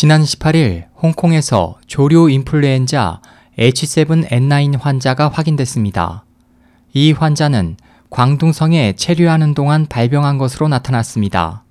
[0.00, 3.20] 지난 18일 홍콩에서 조류 인플루엔자
[3.58, 6.24] H7N9 환자가 확인됐습니다.
[6.92, 7.76] 이 환자는
[8.08, 11.64] 광둥성에 체류하는 동안 발병한 것으로 나타났습니다.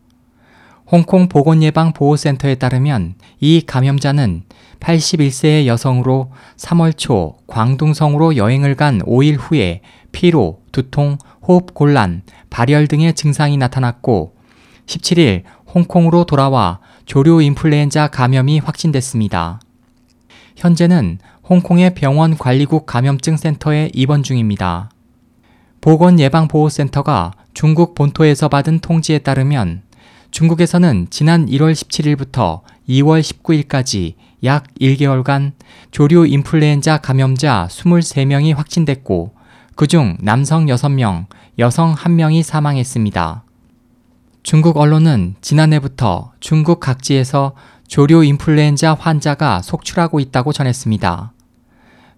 [0.92, 4.44] 홍콩 보건예방보호센터에 따르면 이 감염자는
[4.82, 9.80] 81세의 여성으로 3월 초 광둥성으로 여행을 간 5일 후에
[10.12, 11.18] 피로, 두통,
[11.48, 14.36] 호흡 곤란, 발열 등의 증상이 나타났고
[14.86, 19.62] 17일 홍콩으로 돌아와 조류 인플루엔자 감염이 확진됐습니다.
[20.58, 24.92] 현재는 홍콩의 병원 관리국 감염증 센터에 입원 중입니다.
[25.80, 29.84] 보건예방보호센터가 중국 본토에서 받은 통지에 따르면
[30.32, 35.54] 중국에서는 지난 1월 17일부터 2월 19일까지 약 1개월간
[35.92, 39.34] 조류 인플루엔자 감염자 23명이 확진됐고
[39.76, 43.47] 그중 남성 6명, 여성 1명이 사망했습니다.
[44.50, 47.54] 중국 언론은 지난해부터 중국 각지에서
[47.86, 51.34] 조류 인플루엔자 환자가 속출하고 있다고 전했습니다.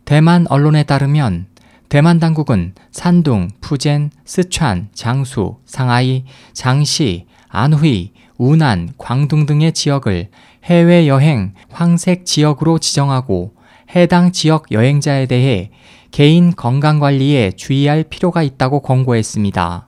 [0.05, 1.47] 대만 언론에 따르면
[1.89, 10.30] 대만 당국은 산둥, 푸젠, 스촨, 장수, 상하이, 장시, 안후이, 우난, 광둥 등의 지역을
[10.66, 13.55] 해외 여행 황색 지역으로 지정하고
[13.95, 15.71] 해당 지역 여행자에 대해
[16.11, 19.88] 개인 건강 관리에 주의할 필요가 있다고 권고했습니다.